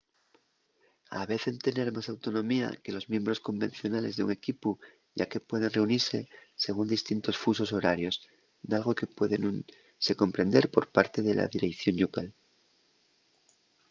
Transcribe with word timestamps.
avecen 1.23 1.55
tener 1.65 1.87
más 1.95 2.07
autonomía 2.13 2.67
que 2.83 2.95
los 2.95 3.05
miembros 3.13 3.41
convencionales 3.47 4.13
d’un 4.15 4.29
equipu 4.39 4.69
yá 5.17 5.25
que 5.31 5.45
pueden 5.49 5.73
reunise 5.77 6.19
según 6.63 6.87
distintos 6.95 7.35
fusos 7.43 7.69
horarios 7.75 8.15
dalgo 8.71 8.91
que 8.99 9.11
puede 9.17 9.35
nun 9.43 9.57
se 10.05 10.13
comprender 10.21 10.65
por 10.73 10.85
parte 10.95 11.19
de 11.27 11.33
la 11.39 11.49
direición 11.55 11.93
llocal 11.97 12.27